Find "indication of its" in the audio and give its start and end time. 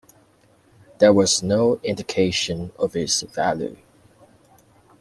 1.83-3.21